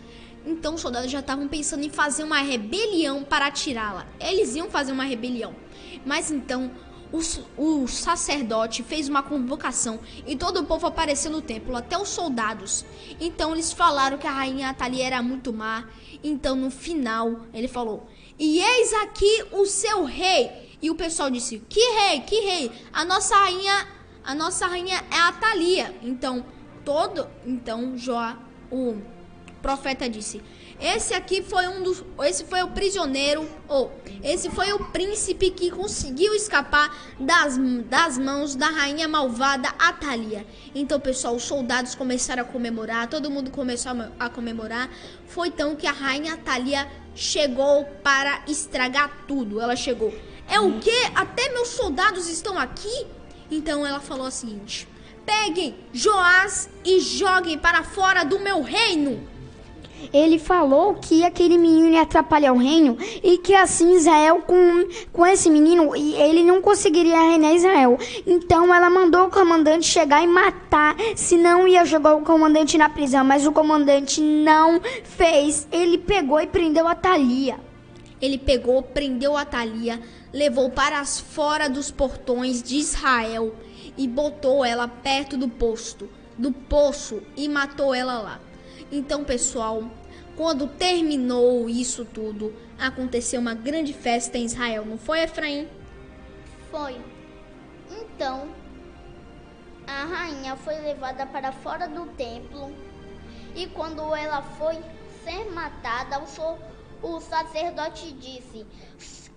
[0.48, 4.06] Então os soldados já estavam pensando em fazer uma rebelião para tirá-la.
[4.18, 5.54] Eles iam fazer uma rebelião.
[6.06, 6.70] Mas então
[7.12, 7.20] o,
[7.82, 12.86] o sacerdote fez uma convocação e todo o povo apareceu no templo, até os soldados.
[13.20, 15.84] Então eles falaram que a rainha Atalia era muito má.
[16.24, 18.08] Então no final ele falou:
[18.38, 20.78] E eis aqui o seu rei.
[20.80, 22.20] E o pessoal disse: Que rei?
[22.20, 22.72] Que rei?
[22.90, 23.86] A nossa rainha,
[24.24, 25.94] a nossa rainha é a Atalia.
[26.02, 26.42] Então
[26.86, 28.38] todo, então Joá,
[28.70, 28.96] o
[29.62, 30.40] profeta disse:
[30.80, 32.04] Esse aqui foi um dos.
[32.20, 33.92] Esse foi o prisioneiro, ou
[34.22, 40.46] esse foi o príncipe que conseguiu escapar das, das mãos da rainha malvada Atalia.
[40.74, 44.90] Então, pessoal, os soldados começaram a comemorar, todo mundo começou a, comemorar.
[45.26, 49.60] Foi então que a rainha Atalia chegou para estragar tudo.
[49.60, 50.14] Ela chegou.
[50.48, 51.04] É o que?
[51.14, 53.06] Até meus soldados estão aqui?
[53.50, 54.88] Então ela falou o seguinte:
[55.26, 59.37] Peguem Joás e joguem para fora do meu reino.
[60.12, 65.26] Ele falou que aquele menino ia atrapalhar o reino e que assim Israel com, com
[65.26, 67.98] esse menino ele não conseguiria reinar Israel.
[68.26, 73.24] Então ela mandou o comandante chegar e matar, senão ia jogar o comandante na prisão,
[73.24, 75.66] mas o comandante não fez.
[75.70, 77.58] Ele pegou e prendeu a Thalia.
[78.20, 80.00] Ele pegou, prendeu a Thalia,
[80.32, 83.54] levou para as fora dos portões de Israel
[83.96, 88.40] e botou ela perto do posto, do poço e matou ela lá.
[88.90, 89.84] Então, pessoal,
[90.36, 95.68] quando terminou isso tudo, aconteceu uma grande festa em Israel, não foi, Efraim?
[96.70, 96.96] Foi.
[97.90, 98.48] Então,
[99.86, 102.72] a rainha foi levada para fora do templo
[103.54, 104.78] e quando ela foi
[105.24, 106.22] ser matada,
[107.02, 108.66] o, sacerdote disse: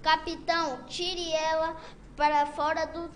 [0.02, 1.76] Capitão, tire ela
[2.16, 3.10] para fora do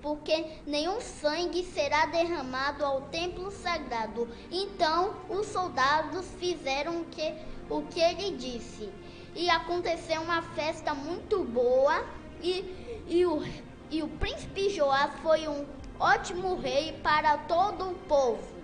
[0.00, 4.28] porque nenhum sangue será derramado ao templo sagrado.
[4.50, 7.34] Então os soldados fizeram o que,
[7.70, 8.88] o que ele disse.
[9.34, 12.04] E aconteceu uma festa muito boa
[12.42, 13.42] e, e, o,
[13.90, 15.64] e o príncipe Joás foi um
[15.98, 18.54] ótimo rei para todo o povo.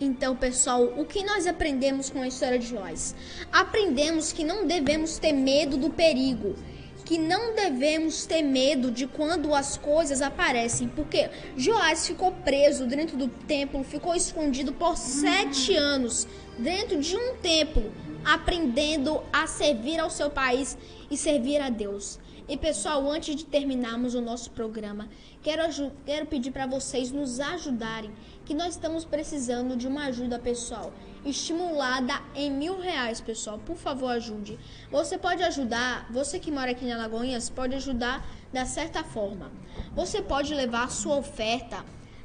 [0.00, 3.14] Então, pessoal, o que nós aprendemos com a história de Joás?
[3.52, 6.56] Aprendemos que não devemos ter medo do perigo,
[7.12, 13.18] que não devemos ter medo de quando as coisas aparecem, porque Joás ficou preso dentro
[13.18, 16.26] do templo, ficou escondido por sete anos
[16.58, 17.92] dentro de um templo,
[18.24, 20.78] aprendendo a servir ao seu país
[21.10, 22.18] e servir a Deus.
[22.48, 25.08] E pessoal, antes de terminarmos o nosso programa,
[25.42, 25.62] quero,
[26.04, 28.10] quero pedir para vocês nos ajudarem,
[28.44, 30.92] que nós estamos precisando de uma ajuda pessoal,
[31.24, 33.60] estimulada em mil reais, pessoal.
[33.64, 34.58] Por favor, ajude.
[34.90, 39.52] Você pode ajudar, você que mora aqui em Alagoinhas, pode ajudar da certa forma.
[39.94, 41.84] Você pode levar sua oferta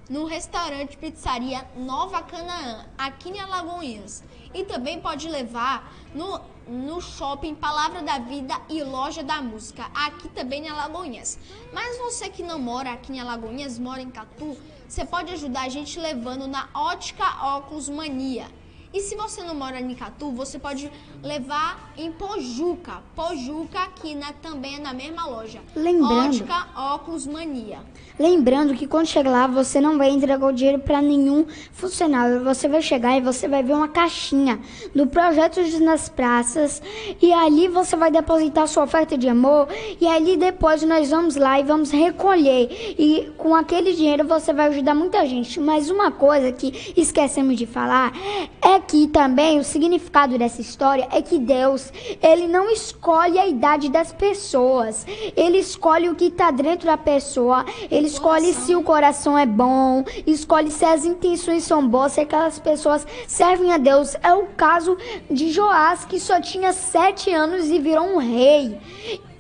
[0.09, 4.23] no restaurante Pizzaria Nova Canaã, aqui em Alagoinhas.
[4.53, 10.27] E também pode levar no, no shopping Palavra da Vida e Loja da Música, aqui
[10.29, 11.39] também em Alagoinhas.
[11.73, 15.69] Mas você que não mora aqui em Alagoinhas, mora em Catu, você pode ajudar a
[15.69, 17.25] gente levando na Ótica
[17.55, 18.47] Óculos Mania.
[18.93, 23.01] E se você não mora em Catu, você pode levar em Pojuca.
[23.15, 25.59] Pojuca aqui na, também é na mesma loja.
[25.75, 26.27] Lembrando.
[26.29, 27.79] Ótica Óculos Mania.
[28.19, 32.43] Lembrando que quando chegar lá, você não vai entregar o dinheiro para nenhum funcionário.
[32.43, 34.59] Você vai chegar e você vai ver uma caixinha
[34.95, 36.81] do projeto nas praças
[37.21, 39.67] e ali você vai depositar sua oferta de amor
[39.99, 44.67] e ali depois nós vamos lá e vamos recolher e com aquele dinheiro você vai
[44.67, 45.59] ajudar muita gente.
[45.59, 48.13] Mas uma coisa que esquecemos de falar
[48.61, 53.89] é que também o significado dessa história é que Deus, ele não escolhe a idade
[53.89, 55.05] das pessoas.
[55.35, 57.65] Ele escolhe o que está dentro da pessoa.
[57.89, 62.59] Ele escolhe se o coração é bom, escolhe se as intenções são boas, se aquelas
[62.59, 64.15] pessoas servem a Deus.
[64.23, 64.97] É o caso
[65.29, 68.77] de Joás, que só tinha sete anos e virou um rei.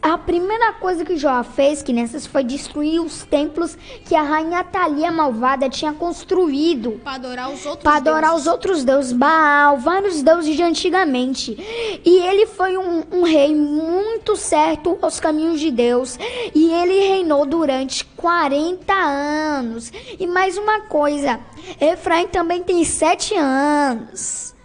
[0.07, 4.63] A primeira coisa que Jó fez, que nessas foi destruir os templos que a rainha
[4.63, 6.93] Thalia malvada tinha construído.
[7.03, 8.47] Para adorar os outros Para adorar deuses.
[8.47, 11.57] os outros deuses, Baal, vários deuses de antigamente.
[12.05, 16.17] E ele foi um, um rei muito certo aos caminhos de Deus.
[16.55, 19.91] E ele reinou durante 40 anos.
[20.17, 21.37] E mais uma coisa,
[21.81, 24.55] Efraim também tem 7 anos.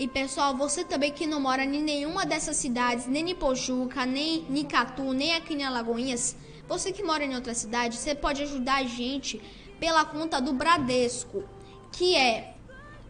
[0.00, 4.46] E pessoal, você também que não mora em nenhuma dessas cidades, nem em Pojuca, nem
[4.48, 6.34] em Catu, nem aqui em Alagoinhas,
[6.66, 9.38] você que mora em outra cidade, você pode ajudar a gente
[9.78, 11.44] pela conta do Bradesco,
[11.92, 12.54] que é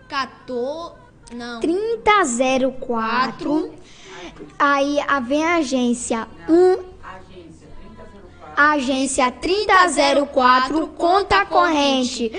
[0.09, 0.99] 14.
[1.33, 1.61] Não.
[1.61, 3.73] 3004.
[4.59, 6.91] Aí a- vem a agência 1.
[8.57, 12.33] Agência 3004, conta corrente.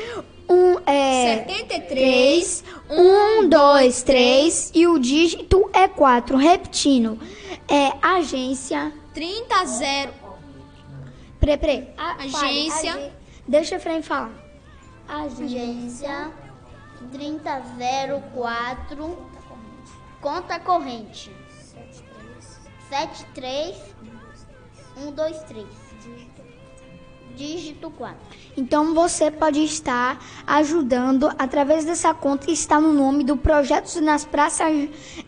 [0.51, 6.35] Um, é, 73 1, 2, 3 e o dígito é 4.
[6.37, 7.17] Repetindo,
[7.69, 8.91] é agência.
[9.13, 10.11] 30 0.
[11.39, 12.91] Pre, pre, a- Agência.
[12.93, 13.13] pare, age-
[13.47, 14.31] Deixa o Efraim falar.
[15.07, 16.09] Agência.
[16.09, 16.31] Agência
[17.11, 19.17] 3004,
[20.21, 21.31] conta corrente
[22.89, 25.65] 73123,
[27.35, 28.15] dígito 4.
[28.57, 34.23] Então você pode estar ajudando através dessa conta que está no nome do Projetos nas
[34.25, 34.67] Praças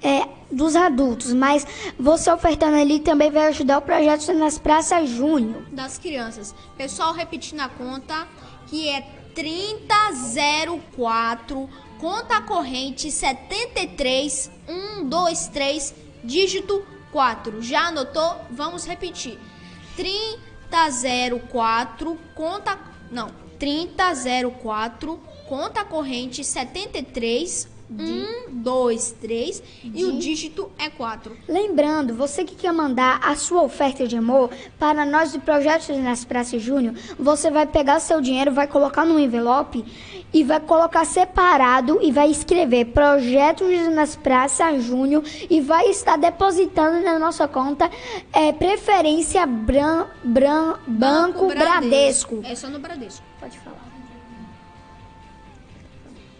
[0.01, 1.33] é, dos Adultos.
[1.33, 1.65] Mas
[1.97, 5.63] você ofertando ali também vai ajudar o Projetos nas Praças Júnior.
[5.71, 6.53] das crianças.
[6.77, 8.27] Pessoal, repetindo a conta,
[8.67, 9.01] que é
[9.33, 11.67] 3004,
[11.99, 17.61] conta corrente 73123, dígito 4.
[17.61, 18.35] Já anotou?
[18.51, 19.39] Vamos repetir.
[20.73, 22.79] 3004, conta
[23.11, 31.35] não, 3004, conta corrente 73 1 2 3 e o dígito é 4.
[31.47, 36.23] Lembrando, você que quer mandar a sua oferta de amor para nós do Projetos nas
[36.23, 39.83] Praças Júnior, você vai pegar seu dinheiro, vai colocar no envelope
[40.33, 47.01] e vai colocar separado e vai escrever Projetos nas Praças Júnior e vai estar depositando
[47.03, 47.89] na nossa conta
[48.31, 52.41] é, preferência Bran, Bran, Banco, Bradesco.
[52.43, 53.23] É só no Bradesco.
[53.39, 53.83] Pode falar.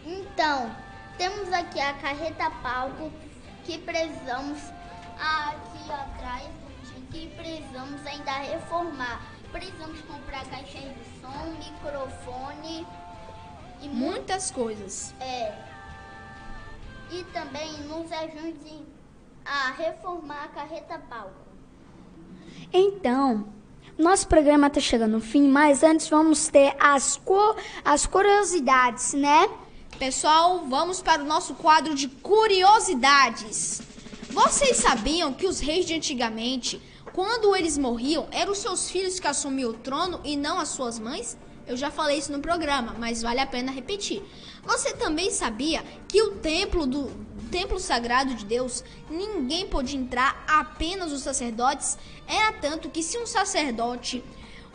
[0.06, 0.72] Então,
[1.18, 3.11] temos aqui a carreta palco
[3.64, 4.59] que precisamos
[5.18, 6.49] aqui atrás
[7.14, 9.22] que precisamos ainda reformar.
[9.51, 12.88] Precisamos comprar caixinha de som, microfone
[13.82, 15.14] e Muitas coisas.
[15.20, 15.53] é
[17.11, 18.84] e também nos ajude
[19.45, 21.36] a reformar a carreta palco.
[22.72, 23.45] Então,
[23.95, 27.55] Nosso programa está chegando no fim, mas antes vamos ter as, co
[27.86, 29.47] as curiosidades, né?
[30.00, 33.82] Pessoal, vamos para o nosso quadro de curiosidades.
[34.30, 36.82] Vocês sabiam que os reis de antigamente,
[37.14, 41.38] quando eles morriam, eram seus filhos que assumiam o trono e não as suas mães?
[41.68, 44.22] Eu já falei isso no programa, mas vale a pena repetir.
[44.64, 47.10] Você também sabia que o templo do
[47.52, 51.98] templo sagrado de Deus, ninguém podia entrar, apenas os sacerdotes?
[52.28, 54.24] Era tanto que se um sacerdote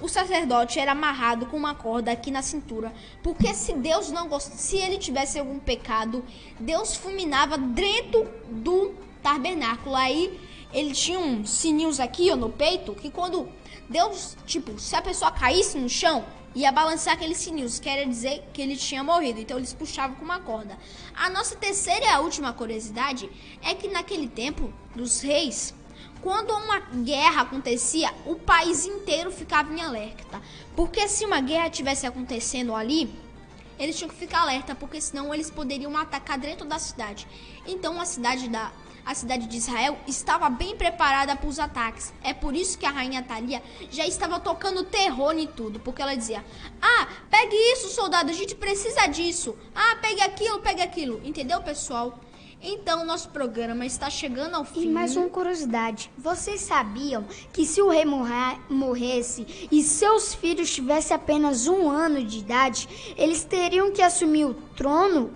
[0.01, 2.92] o sacerdote era amarrado com uma corda aqui na cintura,
[3.22, 4.53] porque se Deus não gost...
[4.53, 6.24] se ele tivesse algum pecado,
[6.59, 9.96] Deus fulminava dentro do tabernáculo.
[9.96, 10.38] Aí
[10.72, 13.49] ele tinha uns sininhos aqui ó, no peito que quando
[13.88, 16.24] Deus, tipo, se a pessoa caísse no chão,
[16.55, 19.40] ia balançar aqueles sininhos, quer dizer que ele tinha morrido.
[19.40, 20.78] Então eles puxavam com uma corda.
[21.14, 23.30] A nossa terceira e a última curiosidade
[23.62, 25.74] é que naquele tempo dos reis,
[26.21, 30.41] quando uma guerra acontecia, o país inteiro ficava em alerta.
[30.75, 33.11] Porque se uma guerra tivesse acontecendo ali,
[33.79, 37.27] eles tinham que ficar alerta, porque senão eles poderiam atacar dentro da cidade.
[37.66, 38.73] Então a cidade da
[39.07, 42.12] a cidade de Israel estava bem preparada para os ataques.
[42.23, 46.14] É por isso que a rainha Thalia já estava tocando terror em tudo, porque ela
[46.14, 46.45] dizia:
[46.83, 49.57] "Ah, pegue isso, soldado, a gente precisa disso.
[49.75, 51.23] Ah, pegue aquilo, pegue aquilo".
[51.25, 52.21] Entendeu, pessoal?
[52.61, 54.83] Então, nosso programa está chegando ao fim.
[54.83, 58.05] E mais uma curiosidade: vocês sabiam que se o rei
[58.69, 64.55] morresse e seus filhos tivessem apenas um ano de idade, eles teriam que assumir o
[64.77, 65.31] trono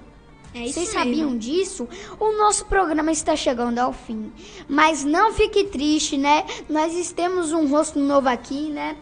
[0.54, 1.88] é Vocês sabiam disso?
[2.20, 4.30] O nosso programa está chegando ao fim.
[4.68, 6.44] Mas não fique triste, né?
[6.68, 8.96] Nós temos um rosto novo aqui, né?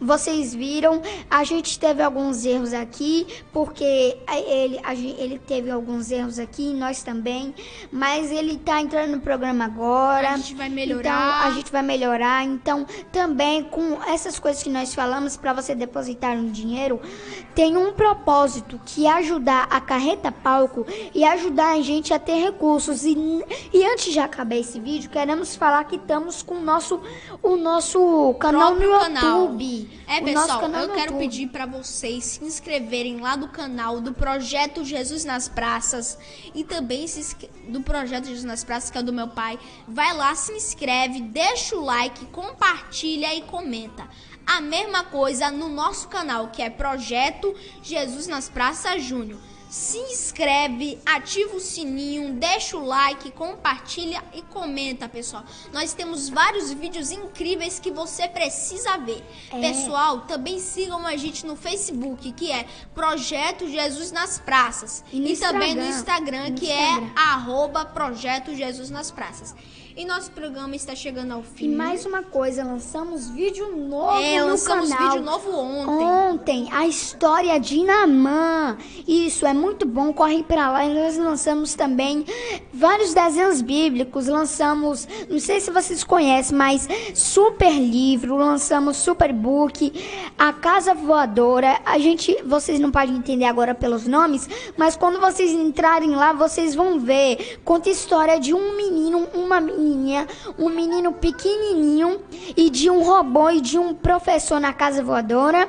[0.00, 6.38] Vocês viram, a gente teve alguns erros aqui, porque ele, a, ele teve alguns erros
[6.38, 7.54] aqui, nós também,
[7.90, 10.34] mas ele tá entrando no programa agora.
[10.34, 11.38] A gente vai melhorar.
[11.38, 12.44] Então, a gente vai melhorar.
[12.44, 17.00] Então, também com essas coisas que nós falamos para você depositar um dinheiro,
[17.54, 22.34] tem um propósito que é ajudar a carreta palco e ajudar a gente a ter
[22.34, 23.04] recursos.
[23.04, 23.16] E,
[23.72, 27.00] e antes de acabar esse vídeo, queremos falar que estamos com o nosso,
[27.42, 29.06] o nosso canal no YouTube.
[29.14, 29.85] Canal.
[30.06, 31.18] É, pessoal, eu quero YouTube.
[31.18, 36.18] pedir para vocês se inscreverem lá do canal do Projeto Jesus nas Praças
[36.54, 37.36] e também se,
[37.68, 39.58] do Projeto Jesus nas Praças, que é do meu pai.
[39.86, 44.08] Vai lá, se inscreve, deixa o like, compartilha e comenta.
[44.46, 50.98] A mesma coisa no nosso canal, que é Projeto Jesus nas Praças Júnior se inscreve,
[51.04, 55.44] ativa o sininho, deixa o like, compartilha e comenta, pessoal.
[55.72, 59.22] Nós temos vários vídeos incríveis que você precisa ver.
[59.50, 59.60] É.
[59.60, 65.04] Pessoal, também sigam a gente no Facebook, que é Projeto Jesus nas Praças.
[65.12, 67.12] E, e também no Instagram, no que é Instagram.
[67.16, 69.54] é arroba Projeto Jesus nas Praças.
[69.98, 71.72] E nosso programa está chegando ao fim.
[71.72, 75.08] E mais uma coisa, lançamos vídeo novo é, no lançamos canal.
[75.08, 76.04] vídeo novo ontem.
[76.04, 78.76] Ontem, a história de Namã.
[79.08, 80.84] Isso, é muito bom, corre para lá.
[80.84, 82.26] E nós lançamos também
[82.74, 84.26] vários desenhos bíblicos.
[84.26, 89.94] Lançamos, não sei se vocês conhecem, mas Super Livro, lançamos Super Book,
[90.36, 91.80] A Casa Voadora.
[91.86, 96.74] A gente, vocês não podem entender agora pelos nomes, mas quando vocês entrarem lá, vocês
[96.74, 97.60] vão ver.
[97.64, 100.26] Conta a história de um menino, uma menina menininha,
[100.58, 102.20] um menino pequenininho
[102.56, 105.68] e de um robô e de um professor na casa voadora.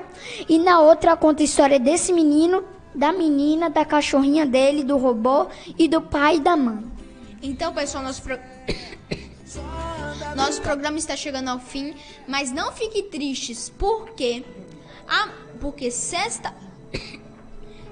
[0.49, 2.63] E na outra conta a história desse menino,
[2.93, 5.47] da menina, da cachorrinha dele, do robô
[5.77, 6.83] e do pai e da mãe.
[7.41, 8.39] Então, pessoal, nosso pro...
[10.35, 11.93] nosso programa está chegando ao fim,
[12.27, 14.43] mas não fique tristes, porque
[15.07, 16.53] a porque sexta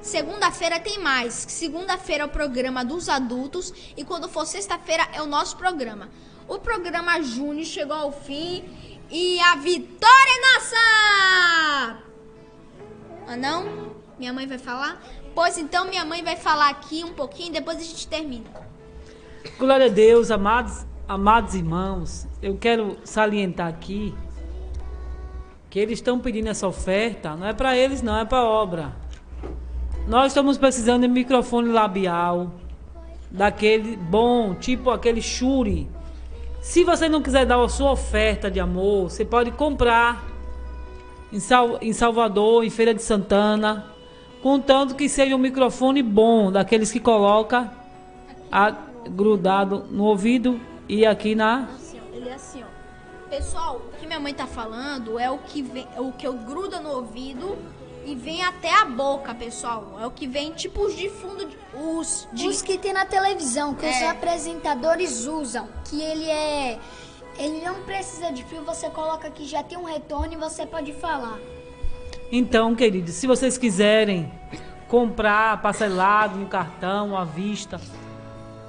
[0.05, 1.33] Segunda-feira tem mais.
[1.33, 6.09] Segunda-feira é o programa dos adultos e quando for sexta-feira é o nosso programa.
[6.47, 8.63] O programa Júnior chegou ao fim
[9.09, 11.97] e a vitória é nossa!
[13.27, 13.95] Ah não?
[14.19, 15.01] Minha mãe vai falar?
[15.33, 18.45] Pois então minha mãe vai falar aqui um pouquinho depois a gente termina.
[19.57, 22.27] Glória a Deus, amados, amados irmãos.
[22.43, 24.13] Eu quero salientar aqui
[25.67, 29.04] que eles estão pedindo essa oferta, não é para eles, não, é para obra.
[30.07, 32.51] Nós estamos precisando de microfone labial,
[33.31, 35.89] daquele bom, tipo aquele Shure.
[36.61, 40.23] Se você não quiser dar a sua oferta de amor, você pode comprar
[41.33, 43.87] em, Sal, em Salvador, em Feira de Santana,
[44.43, 47.71] contanto que seja um microfone bom, daqueles que coloca
[48.51, 48.75] a,
[49.09, 51.67] grudado no ouvido e aqui na.
[52.13, 53.27] Ele é assim, ó.
[53.27, 56.33] Pessoal, o que minha mãe tá falando é o que vem, é o que eu
[56.33, 57.57] gruda no ouvido
[58.05, 59.97] e vem até a boca, pessoal.
[59.99, 62.47] É o que vem tipo os de fundo, os de...
[62.47, 63.89] os que tem na televisão, que é.
[63.89, 66.79] os apresentadores usam, que ele é
[67.37, 70.93] Ele não precisa de fio, você coloca aqui, já tem um retorno e você pode
[70.93, 71.39] falar.
[72.31, 74.31] Então, queridos, se vocês quiserem
[74.87, 77.81] comprar parcelado no cartão, à vista,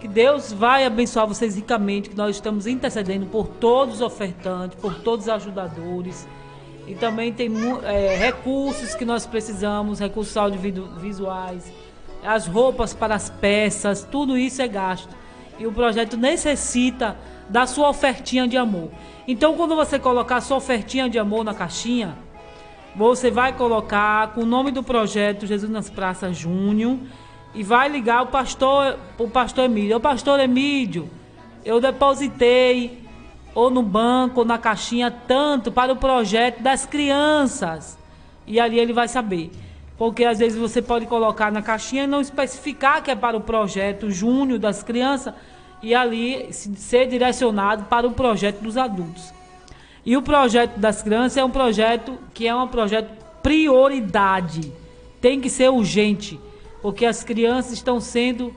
[0.01, 4.95] que Deus vai abençoar vocês ricamente, que nós estamos intercedendo por todos os ofertantes, por
[5.01, 6.27] todos os ajudadores.
[6.87, 7.51] E também tem
[7.83, 11.73] é, recursos que nós precisamos, recursos audiovisuais,
[12.25, 15.15] as roupas para as peças, tudo isso é gasto.
[15.59, 17.17] E o projeto necessita
[17.49, 18.91] da sua ofertinha de amor.
[19.27, 22.17] Então, quando você colocar sua ofertinha de amor na caixinha,
[22.95, 26.99] você vai colocar com o nome do projeto Jesus nas Praças Júnior
[27.55, 29.97] e vai ligar o pastor, o pastor Emílio.
[29.97, 31.09] O pastor Emílio,
[31.65, 33.06] eu depositei
[33.57, 37.99] ou no banco ou na caixinha tanto para o projeto das crianças.
[38.47, 39.51] E ali ele vai saber.
[39.97, 43.41] Porque às vezes você pode colocar na caixinha e não especificar que é para o
[43.41, 45.33] projeto Júnior das crianças
[45.83, 49.33] e ali ser direcionado para o projeto dos adultos.
[50.05, 53.11] E o projeto das crianças é um projeto que é um projeto
[53.43, 54.71] prioridade.
[55.19, 56.39] Tem que ser urgente,
[56.83, 58.55] porque as crianças estão sendo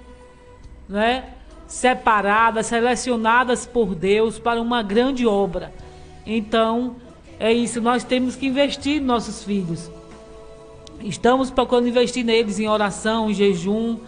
[0.90, 1.24] né,
[1.70, 5.72] separadas, selecionadas por Deus para uma grande obra.
[6.26, 6.96] Então,
[7.40, 9.90] é isso, nós temos que investir nos nossos filhos.
[11.02, 14.00] Estamos procurando investir neles em oração, em jejum,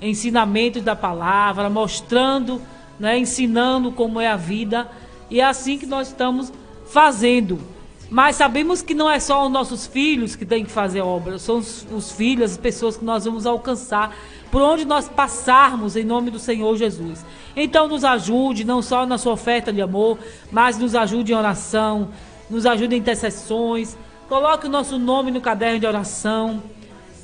[0.00, 2.60] ensinamentos da palavra, mostrando,
[2.98, 4.90] né, ensinando como é a vida.
[5.30, 6.50] E é assim que nós estamos
[6.86, 7.60] fazendo.
[8.08, 11.58] Mas sabemos que não é só os nossos filhos que têm que fazer obra, são
[11.58, 14.16] os, os filhos, as pessoas que nós vamos alcançar
[14.50, 17.24] por onde nós passarmos em nome do Senhor Jesus.
[17.54, 20.18] Então nos ajude, não só na sua oferta de amor,
[20.50, 22.08] mas nos ajude em oração,
[22.48, 23.96] nos ajude em intercessões.
[24.28, 26.62] Coloque o nosso nome no caderno de oração.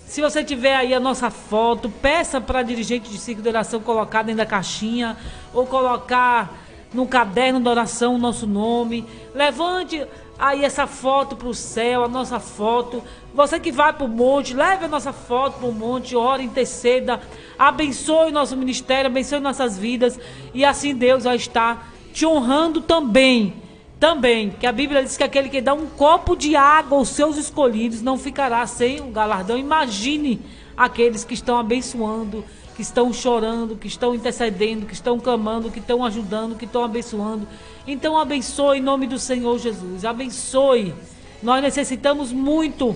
[0.07, 4.23] Se você tiver aí a nossa foto, peça para dirigente de ciclo de oração colocar
[4.23, 5.17] dentro da caixinha
[5.53, 6.55] ou colocar
[6.95, 9.05] no caderno de oração o nosso nome.
[9.35, 10.07] Levante
[10.39, 13.03] aí essa foto para o céu, a nossa foto.
[13.35, 17.21] Você que vai para o monte, leve a nossa foto para o monte, ore, interceda,
[17.59, 20.19] abençoe o nosso ministério, abençoe nossas vidas
[20.55, 23.67] e assim Deus vai estar te honrando também
[23.99, 27.39] também, que a Bíblia diz que aquele que dá um copo de água aos seus
[27.39, 29.57] escolhidos não ficará sem um galardão.
[29.57, 30.41] Imagine
[30.77, 32.45] aqueles que estão abençoando,
[32.77, 37.49] que estão chorando, que estão intercedendo, que estão clamando, que estão ajudando, que estão abençoando.
[37.87, 40.05] Então abençoe em nome do Senhor Jesus.
[40.05, 40.95] Abençoe.
[41.43, 42.95] Nós necessitamos muito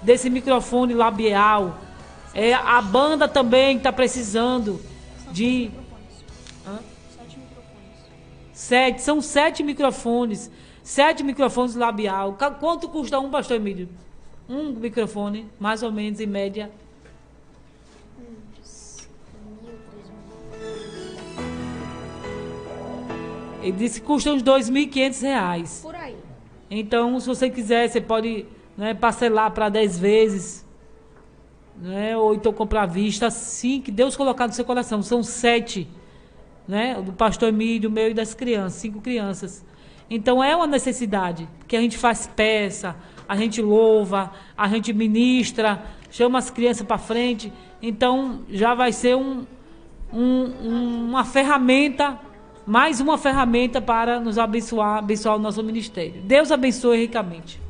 [0.00, 1.78] desse microfone labial.
[2.32, 4.80] É, a banda também está precisando
[5.32, 5.70] de
[8.56, 10.50] Sete, são sete microfones.
[10.82, 12.38] Sete microfones labial.
[12.58, 13.86] Quanto custa um, pastor Emílio?
[14.48, 16.70] Um microfone, mais ou menos, em média.
[23.68, 25.80] Ele disse que custa uns R$ reais.
[25.82, 26.16] Por aí.
[26.70, 28.46] Então, se você quiser, você pode
[28.76, 30.66] né, parcelar para 10 vezes.
[31.80, 33.30] Né, ou então comprar à vista.
[33.30, 35.02] Sim, que Deus colocar no seu coração.
[35.02, 35.86] São sete
[36.66, 37.00] né?
[37.00, 39.64] Do pastor Emílio, meu e das crianças, cinco crianças.
[40.08, 42.96] Então é uma necessidade, porque a gente faz peça,
[43.28, 47.52] a gente louva, a gente ministra, chama as crianças para frente.
[47.82, 49.44] Então já vai ser um,
[50.12, 52.18] um, uma ferramenta,
[52.66, 56.20] mais uma ferramenta para nos abençoar, abençoar o nosso ministério.
[56.22, 57.60] Deus abençoe ricamente.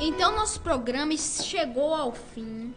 [0.00, 2.74] Então nosso programa chegou ao fim.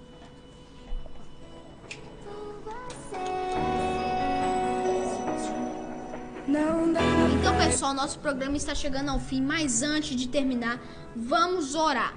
[7.40, 10.80] Então, pessoal, nosso programa está chegando ao fim, mas antes de terminar,
[11.16, 12.14] vamos orar.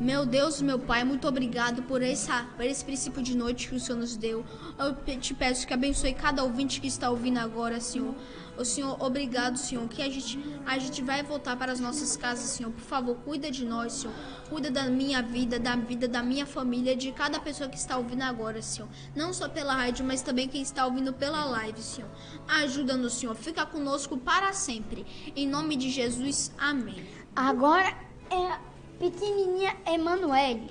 [0.00, 3.80] Meu Deus, meu Pai, muito obrigado por, essa, por esse princípio de noite que o
[3.80, 4.44] Senhor nos deu.
[4.76, 8.12] Eu te peço que abençoe cada ouvinte que está ouvindo agora, Senhor.
[8.58, 10.36] O Senhor, obrigado, Senhor, que a gente,
[10.66, 12.72] a gente vai voltar para as nossas casas, Senhor.
[12.72, 14.14] Por favor, cuida de nós, Senhor.
[14.48, 18.22] Cuida da minha vida, da vida da minha família, de cada pessoa que está ouvindo
[18.22, 18.88] agora, Senhor.
[19.14, 22.10] Não só pela rádio, mas também quem está ouvindo pela live, Senhor.
[22.48, 23.36] Ajuda-nos, Senhor.
[23.36, 25.06] Fica conosco para sempre.
[25.36, 27.06] Em nome de Jesus, amém.
[27.36, 27.96] Agora
[28.28, 28.73] é
[29.10, 30.70] pequenininha Emanuele.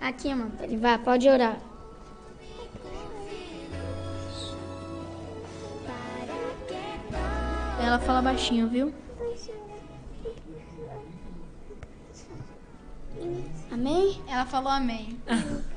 [0.00, 0.76] Aqui, Emanuele.
[0.76, 1.58] Vai, pode orar.
[7.82, 8.94] Ela fala baixinho, viu?
[13.70, 14.20] Amém?
[14.28, 15.18] Ela falou amém.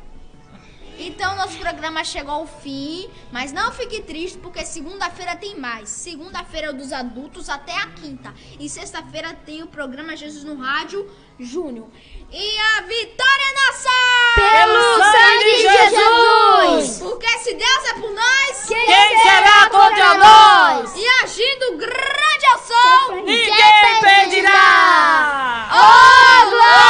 [1.01, 5.87] Então nosso programa chegou ao fim, mas não fique triste porque segunda-feira tem mais.
[5.87, 8.33] Segunda-feira é o dos adultos até a quinta.
[8.59, 11.87] E sexta-feira tem o programa Jesus no Rádio Júnior.
[12.29, 13.89] E a vitória é nossa!
[14.35, 16.85] Pelo sangue de Jesus!
[16.85, 16.99] Jesus!
[16.99, 20.93] Porque se Deus é por nós, quem, quem será contra nós?
[20.97, 25.69] E agindo grande ao sol, ninguém, ninguém pedirá!
[25.71, 26.88] Oh, glória!